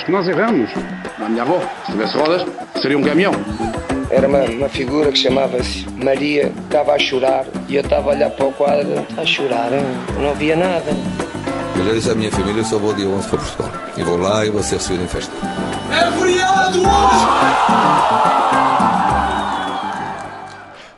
[0.00, 0.70] acho que nós erramos.
[1.18, 2.46] A minha avó, se tivesse rodas,
[2.80, 3.32] seria um caminhão.
[4.10, 8.30] Era uma, uma figura que chamava-se Maria, estava a chorar e eu estava a olhar
[8.30, 9.84] para o quadro, a chorar, hein?
[10.18, 10.90] não via nada.
[11.76, 13.72] Eu já disse à minha família, eu só vou dia 11 para Portugal.
[13.96, 15.32] E vou lá e vou ser recebido em festa.
[15.92, 17.26] É feriado hoje!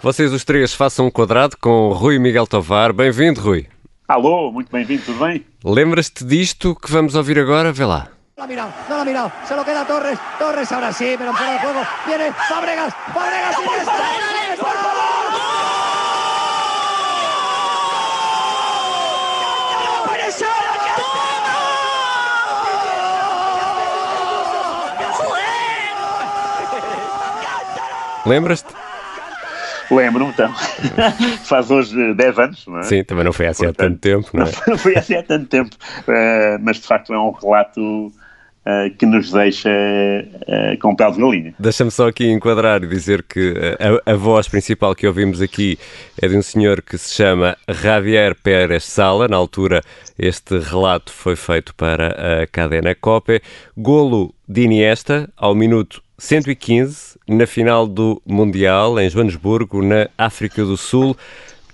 [0.00, 2.92] Vocês os três façam um quadrado com Rui Miguel Tovar.
[2.92, 3.66] Bem-vindo, Rui.
[4.08, 5.44] Alô, muito bem-vindo, tudo bem?
[5.64, 7.72] Lembras-te disto que vamos ouvir agora?
[7.72, 8.08] Vê lá.
[8.42, 11.14] No lo ha mirado, no lo ha mirado, se lo queda Torres, Torres ahora sí,
[11.16, 13.92] pero fuera de juego, viene Fabregas, Fabregas, Iniesta,
[14.42, 14.66] Iniesta,
[19.84, 20.46] ¡No puede ser!
[28.26, 28.74] Lembras-te?
[29.88, 30.52] Lembro-me, então.
[31.44, 32.82] Faz hoje 10 anos, não é?
[32.82, 34.50] Sim, também não foi assim há tanto tempo, não é?
[34.66, 35.76] Não foi assim há tanto tempo.
[36.08, 38.10] Uh, mas, de facto, é um relato
[38.66, 41.54] uh, que nos deixa uh, com pele de galinha.
[41.58, 43.54] Deixa-me só aqui enquadrar e dizer que
[44.06, 45.78] a, a, voz principal que ouvimos aqui
[46.20, 49.28] é de um senhor que se chama Javier Pérez Sala.
[49.28, 49.82] Na altura,
[50.18, 53.42] este relato foi feito para a cadena Cope.
[53.76, 60.76] Golo de Iniesta, ao minuto 115, na final do Mundial, em Joanesburgo, na África do
[60.76, 61.16] Sul,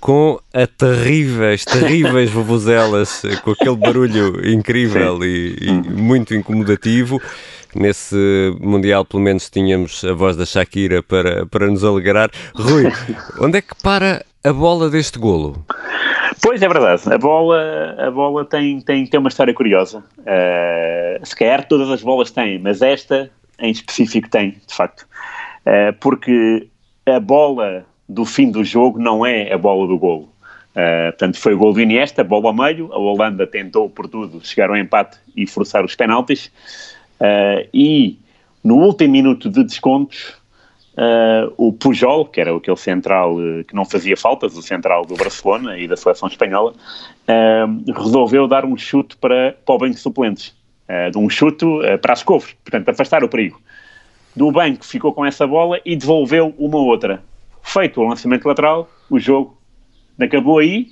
[0.00, 7.20] com a terríveis, terríveis vuvuzelas, com aquele barulho incrível e, e, muito incomodativo.
[7.74, 8.16] Nesse
[8.60, 12.30] Mundial, pelo menos, tínhamos a voz da Shakira para, para nos alegrar.
[12.54, 12.84] Rui,
[13.40, 15.64] onde é que para a bola deste golo?
[16.42, 20.02] Pois é verdade, a bola, a bola tem, tem, tem uma história curiosa.
[20.18, 25.02] Uh, se calhar todas as bolas têm, mas esta em específico tem, de facto.
[25.66, 26.68] Uh, porque
[27.06, 30.28] a bola do fim do jogo não é a bola do golo.
[30.70, 34.44] Uh, portanto, foi o gol do Iniesta, bola ao meio, a Holanda tentou por tudo
[34.46, 36.52] chegar ao empate e forçar os penaltis,
[37.20, 38.16] uh, e
[38.62, 40.34] no último minuto de descontos,
[40.94, 43.36] uh, o Pujol, que era aquele central
[43.66, 46.74] que não fazia faltas, o central do Barcelona e da seleção espanhola,
[47.96, 50.54] resolveu dar um chute para, para o banco de suplentes,
[51.16, 51.64] um chute
[52.00, 53.60] para as couves, portanto, afastar o perigo.
[54.34, 57.22] Do banco ficou com essa bola e devolveu uma outra
[57.68, 59.56] feito o lançamento lateral, o jogo
[60.18, 60.88] acabou aí.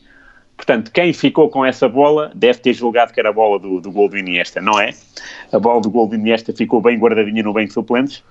[0.56, 3.90] Portanto, quem ficou com essa bola deve ter julgado que era a bola do, do
[3.90, 4.90] gol do Iniesta, não é?
[5.52, 8.24] A bola do gol do Iniesta ficou bem guardadinha no banco de suplentes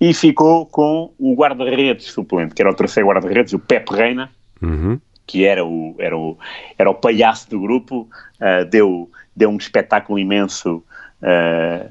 [0.00, 4.28] e ficou com o guarda-redes suplente, que era o terceiro guarda-redes, o Pepe Reina,
[4.60, 4.98] uhum.
[5.24, 6.36] que era o, era, o,
[6.76, 8.08] era o palhaço do grupo,
[8.40, 10.82] uh, deu, deu um espetáculo imenso
[11.22, 11.88] uh,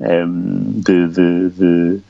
[0.00, 2.00] um, de, de, de,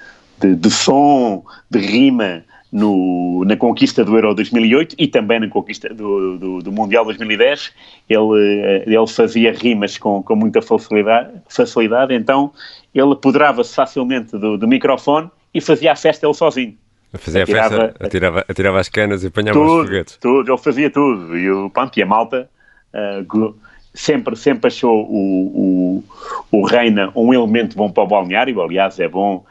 [0.40, 2.42] de, de som, de rima,
[2.72, 7.72] no, na conquista do Euro 2008 e também na conquista do, do, do, Mundial 2010.
[8.08, 12.52] Ele, eh, ele fazia rimas com, com muita facilidade, facilidade, então
[12.94, 16.76] ele apoderava-se facilmente do, do, microfone e fazia a festa ele sozinho.
[17.12, 20.16] Fazia atirava, a festa, atirava, atirava as canas e apanhava tudo, os foguetes.
[20.16, 21.36] Tudo, ele fazia tudo.
[21.36, 22.48] E, o, pronto, e a malta
[22.94, 23.54] uh,
[23.92, 26.04] sempre, sempre achou o,
[26.52, 28.60] o, o Reina um elemento bom para o balneário.
[28.62, 29.44] Aliás, é bom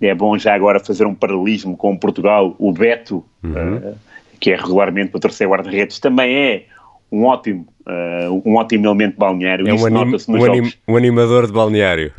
[0.00, 2.54] é bom já agora fazer um paralelismo com Portugal.
[2.58, 3.76] O Beto, uhum.
[3.76, 3.94] uh,
[4.38, 6.64] que é regularmente o terceiro guarda-redes, também é
[7.12, 9.68] um ótimo, uh, um ótimo elemento balneário.
[9.68, 12.12] É um, anim um, anim um, animador de balneário.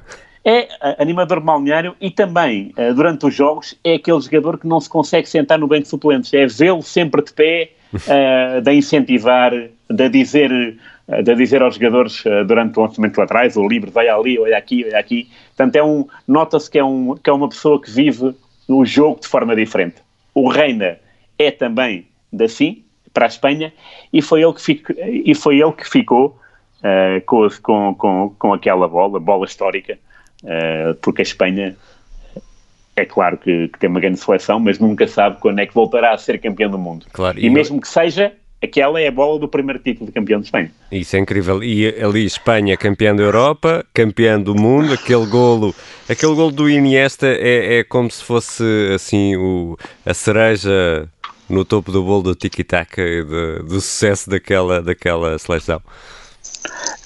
[0.46, 4.80] É uh, animador de balneário e também, durante os jogos, é aquele jogador que não
[4.80, 6.34] se consegue sentar no banco de suplentes.
[6.34, 7.72] É vê-lo sempre de pé,
[8.64, 9.52] de incentivar,
[9.90, 10.78] de dizer
[11.24, 14.86] de dizer aos jogadores uh, durante o lançamento laterais, ou livre, vai ali, olha aqui,
[14.86, 15.30] olha aqui.
[15.56, 18.36] Portanto, é um, nota-se que, é um, que é uma pessoa que vive
[18.68, 19.98] o jogo de forma diferente.
[20.34, 20.98] O Reina
[21.38, 22.06] é também
[22.40, 22.84] assim,
[23.14, 23.74] para a Espanha,
[24.14, 26.40] e foi ele que, fico, e foi ele que ficou
[26.80, 29.98] uh, com, com, com, com aquela bola, bola histórica,
[30.44, 31.76] uh, porque a Espanha
[32.96, 36.14] é claro que, que, tem uma grande seleção, mas nunca sabe quando é que voltará
[36.14, 37.06] a ser campeão do mundo.
[37.12, 40.40] Claro, e, e mesmo que seja, aquela é a bola do primeiro título de campeão
[40.40, 40.72] de Espanha.
[40.92, 41.64] Isso é incrível.
[41.64, 45.74] E ali Espanha campeã da Europa, campeã do mundo, aquele golo,
[46.08, 48.64] aquele golo do Iniesta é, é como se fosse
[48.94, 51.10] assim o, a cereja
[51.50, 53.02] no topo do bolo do tiki-taka
[53.68, 55.82] do sucesso daquela, daquela seleção.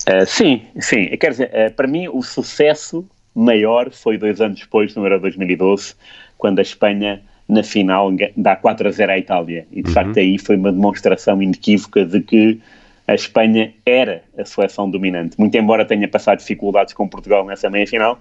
[0.07, 1.07] Uh, sim, sim.
[1.17, 5.95] Quer dizer, uh, para mim o sucesso maior foi dois anos depois, no Euro 2012,
[6.37, 9.67] quando a Espanha na final dá 4 a 0 à Itália.
[9.71, 9.93] E de uhum.
[9.93, 12.59] facto aí foi uma demonstração inequívoca de que
[13.07, 15.39] a Espanha era a seleção dominante.
[15.39, 18.19] Muito embora tenha passado dificuldades com Portugal nessa meia-final,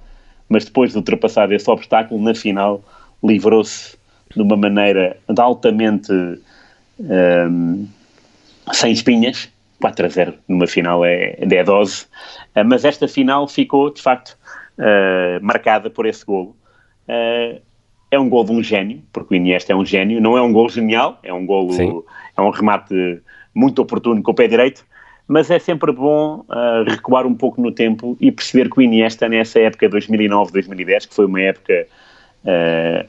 [0.48, 2.84] mas depois de ultrapassar esse obstáculo, na final
[3.22, 3.96] livrou-se
[4.34, 6.12] de uma maneira de altamente
[6.98, 7.86] um,
[8.72, 9.48] sem espinhas.
[9.80, 12.06] 4 a 0 numa final é, é dose,
[12.56, 14.36] uh, mas esta final ficou de facto
[14.78, 16.56] uh, marcada por esse golo.
[17.06, 17.60] Uh,
[18.14, 20.52] é um gol de um gênio, porque o Iniesta é um gênio, não é um
[20.52, 22.02] gol genial, é um Sim.
[22.36, 23.20] é um remate
[23.54, 24.84] muito oportuno com o pé direito,
[25.26, 29.28] mas é sempre bom uh, recuar um pouco no tempo e perceber que o Iniesta
[29.28, 31.86] nessa época 2009-2010, que foi uma época
[32.44, 33.08] uh,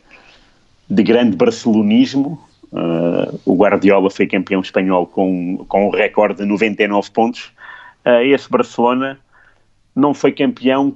[0.89, 2.41] de grande barcelonismo,
[2.71, 7.51] uh, o Guardiola foi campeão espanhol com, com um recorde de 99 pontos,
[8.23, 9.17] esse Barcelona
[9.95, 10.95] não foi campeão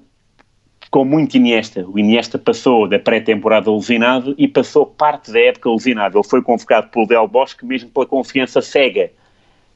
[0.90, 1.86] com muito Iniesta.
[1.88, 6.18] O Iniesta passou da pré-temporada alucinado e passou parte da época alucinado.
[6.18, 9.12] Ele foi convocado pelo Del Bosque mesmo pela confiança cega.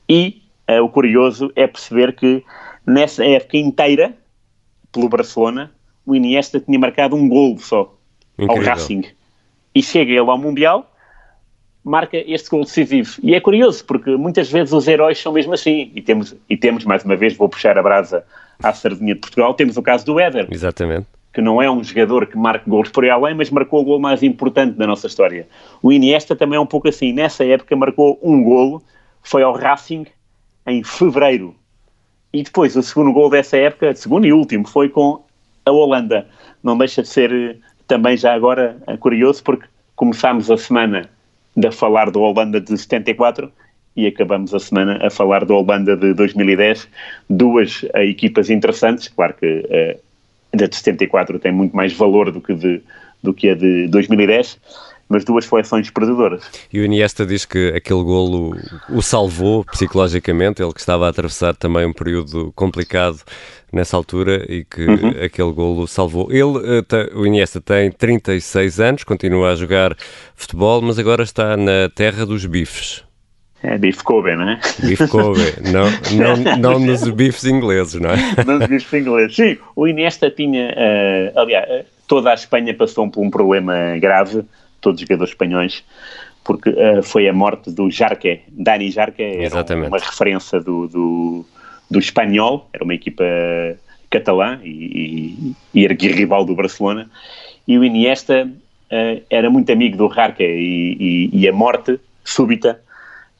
[0.09, 2.43] E uh, o curioso é perceber que
[2.85, 4.13] nessa época inteira,
[4.91, 5.71] pelo Barcelona,
[6.05, 7.95] o Iniesta tinha marcado um gol só
[8.37, 8.55] Incrível.
[8.55, 9.03] ao Racing.
[9.75, 10.92] E chega ele ao Mundial,
[11.83, 13.15] marca este gol decisivo.
[13.21, 15.91] E é curioso, porque muitas vezes os heróis são mesmo assim.
[15.93, 18.23] E temos, e temos mais uma vez, vou puxar a brasa
[18.61, 20.47] à sardinha de Portugal, temos o caso do Éder.
[20.49, 21.07] Exatamente.
[21.33, 23.99] Que não é um jogador que marca gols por aí além, mas marcou o gol
[23.99, 25.47] mais importante da nossa história.
[25.81, 27.11] O Iniesta também é um pouco assim.
[27.11, 28.81] Nessa época marcou um golo,
[29.21, 30.05] foi ao Racing
[30.67, 31.55] em fevereiro.
[32.31, 35.23] E depois, o segundo gol dessa época, segundo e último, foi com
[35.65, 36.27] a Holanda.
[36.63, 37.55] Não deixa de ser eh,
[37.87, 39.65] também já agora eh, curioso, porque
[39.95, 41.09] começámos a semana
[41.65, 43.51] a falar da Holanda de 74
[43.95, 46.87] e acabamos a semana a falar da Holanda de 2010.
[47.29, 49.99] Duas uh, equipas interessantes, claro que uh,
[50.53, 52.81] a de 74 tem muito mais valor do que, de,
[53.21, 54.59] do que a de 2010,
[55.13, 56.43] mas duas seleções perdedoras.
[56.71, 58.57] E o Iniesta diz que aquele golo
[58.89, 63.19] o salvou psicologicamente, ele que estava a atravessar também um período complicado
[63.71, 65.09] nessa altura e que uhum.
[65.23, 66.31] aquele golo salvou.
[66.31, 69.95] Ele, eh, o Iniesta tem 36 anos, continua a jogar
[70.35, 73.03] futebol, mas agora está na terra dos bifes.
[73.63, 74.59] É bife Kobe, não é?
[74.81, 75.39] Bife Kobe,
[75.71, 75.85] não,
[76.17, 78.17] não, não nos bifes ingleses, não é?
[78.45, 79.35] Não nos bifes ingleses.
[79.35, 84.43] Sim, o Iniesta tinha, uh, aliás, toda a Espanha passou por um problema grave,
[84.83, 85.83] todos os jogadores espanhóis,
[86.43, 89.87] porque uh, foi a morte do Jarque, Dani Jarque, era Exatamente.
[89.87, 91.45] uma referência do, do,
[91.89, 93.23] do espanhol, era uma equipa
[94.09, 97.09] catalã e, e, e rival do Barcelona,
[97.67, 102.79] e o Iniesta uh, era muito amigo do Jarque e, e, a morte súbita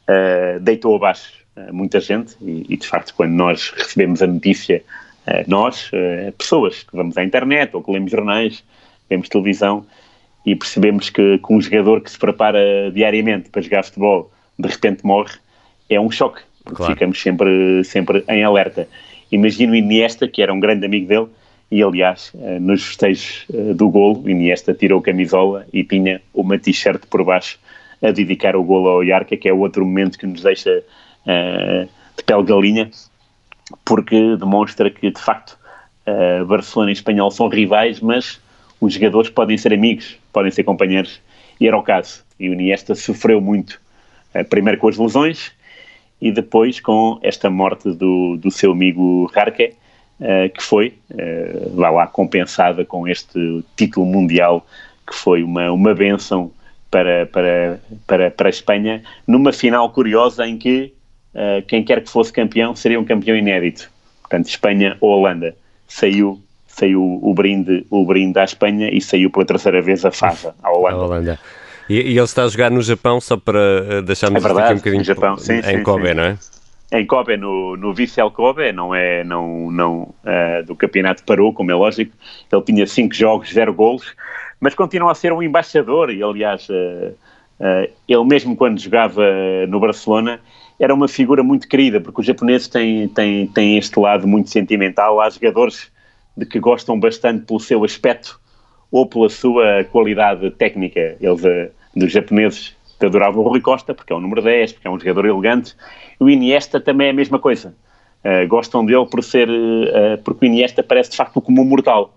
[0.07, 4.81] uh, deitou abaixo muita gente e, e, de facto quando nós recebemos a notícia,
[5.48, 5.92] nós,
[6.36, 8.63] pessoas que vamos à internet ou que lemos jornais,
[9.07, 9.86] vemos televisão
[10.45, 15.06] e percebemos que, que um jogador que se prepara diariamente para jogar futebol de repente
[15.06, 15.36] morre,
[15.90, 16.94] é um choque, porque claro.
[16.94, 18.88] ficamos sempre, sempre em alerta.
[19.31, 21.28] Imagino Iniesta, que era um grande amigo dele,
[21.72, 22.31] e aliás,
[22.62, 23.45] nos festejos
[23.75, 27.57] do golo, Iniesta tirou a camisola e tinha uma t-shirt por baixo
[28.04, 30.84] a dedicar o golo ao Iarca, que é outro momento que nos deixa
[31.25, 32.92] uh, de pele galinha,
[33.86, 35.57] porque demonstra que, de facto,
[36.06, 38.42] uh, Barcelona e Espanhol são rivais, mas
[38.81, 41.21] os jogadores podem ser amigos, podem ser companheiros,
[41.62, 42.25] e era o caso.
[42.39, 43.80] E o Iniesta sofreu muito,
[44.35, 45.53] uh, primeiro com as lesões,
[46.19, 49.74] e depois com esta morte do, do seu amigo Jarque,
[50.19, 54.65] uh, que foi, uh, lá, compensada com este título mundial,
[55.07, 56.51] que foi uma, uma benção
[56.89, 60.94] para, para, para, para a Espanha, numa final curiosa em que
[61.68, 63.89] quem quer que fosse campeão seria um campeão inédito.
[64.21, 65.56] Portanto, Espanha ou Holanda.
[65.88, 66.39] Saiu,
[66.75, 70.71] saiu o, brinde, o brinde à Espanha e saiu pela terceira vez a fava à
[70.71, 70.95] Holanda.
[70.95, 71.39] A Holanda.
[71.89, 74.73] E, e, ele está a jogar no Japão só para eh, deixarmos é verdade, aqui
[74.73, 75.37] um bocadinho Japão.
[75.37, 76.13] Sim, em sim, Kobe, sim.
[76.13, 76.37] não é?
[76.94, 81.71] Em Kobe, no, no Vissel Kobe, não é não, não, uh, do campeonato parou, como
[81.71, 82.15] é lógico.
[82.51, 84.15] Ele tinha cinco jogos, zero golos
[84.63, 87.13] mas continua a ser um embaixador e, aliás, uh,
[87.59, 89.21] uh, ele mesmo quando jogava
[89.68, 90.39] no Barcelona
[90.80, 95.19] era uma figura muito querida, porque os japoneses têm, têm, têm este lado muito sentimental.
[95.19, 95.92] Há jogadores
[96.35, 98.40] de que gostam bastante pelo seu aspecto
[98.92, 101.16] ou pela sua qualidade técnica.
[101.19, 104.92] Eles, uh, dos japoneses, adoravam o Rui Costa, porque é o número 10, porque é
[104.92, 105.75] um jogador elegante.
[106.19, 107.75] O Iniesta também é a mesma coisa.
[108.23, 112.13] Uh, gostam dele por ser, uh, porque o Iniesta parece de facto como um mortal.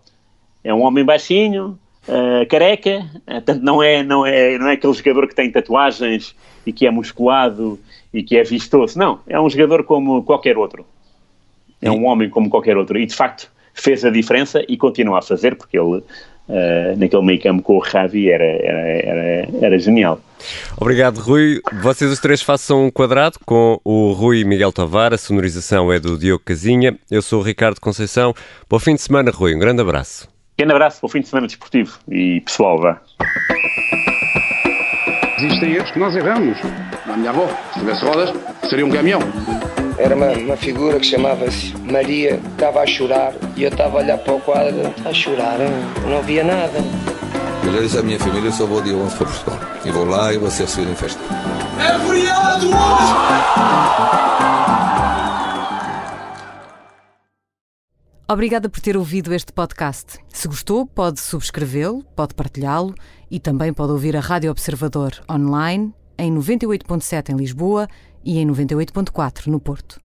[0.63, 4.93] É um homem baixinho, uh, careca, uh, tanto não é, não, é, não é aquele
[4.93, 7.79] jogador que tem tatuagens e que é musculado
[8.13, 10.87] e que é vistoso, não, é um jogador como qualquer outro,
[11.81, 15.23] é um homem como qualquer outro e de facto fez a diferença e continua a
[15.23, 16.03] fazer porque ele
[16.49, 20.21] Uh, naquele meio campo com o Ravi era, era, era, era, genial.
[20.81, 21.61] Obrigado, Rui.
[21.83, 25.25] Vocês os três façam um quadrado com o Rui Miguel Tavares.
[25.25, 26.97] A sonorização é do Diogo Casinha.
[27.11, 28.33] Eu sou o Ricardo Conceição.
[28.71, 29.57] Bom fim de semana, Rui.
[29.57, 30.29] Um grande abraço.
[30.57, 33.03] Pequeno abraço o fim de semana desportivo e pessoal, vá.
[35.39, 36.57] Existem erros que nós erramos.
[37.07, 38.33] Na minha avó, se tivesse rodas,
[38.69, 39.21] seria um caminhão.
[39.99, 44.19] Era uma, uma figura que chamava-se Maria, estava a chorar e eu estava a olhar
[44.19, 45.71] para o quadro, a chorar, hein?
[46.09, 46.79] não via nada.
[47.65, 49.61] Eu já disse à minha família, eu só vou dia 11 para Portugal.
[49.85, 51.21] E vou lá e vou ser recebido em festa.
[51.81, 52.67] É feriado!
[58.29, 60.19] Obrigada por ter ouvido este podcast.
[60.29, 62.95] Se gostou, pode subscrevê-lo, pode partilhá-lo
[63.31, 67.89] e também pode ouvir a Rádio Observador online em 98.7 em Lisboa
[68.27, 70.01] e em 98.4 no Porto.